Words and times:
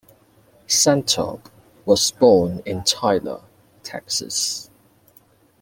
Santop 0.67 1.41
was 1.85 2.09
born 2.09 2.63
in 2.65 2.83
Tyler, 2.83 3.41
Texas. 3.83 4.71